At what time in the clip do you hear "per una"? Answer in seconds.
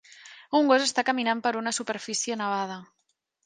1.47-1.77